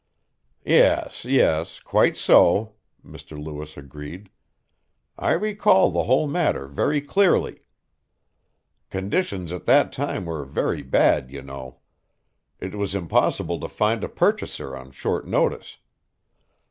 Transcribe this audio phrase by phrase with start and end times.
[0.65, 1.79] "Yes, yes.
[1.79, 2.73] Quite so,"
[3.05, 3.39] Mr.
[3.39, 4.31] Lewis agreed.
[5.15, 7.61] "I recall the whole matter very clearly.
[8.89, 11.81] Conditions at that time were very bad, you know.
[12.59, 15.77] It was impossible to find a purchaser on short notice.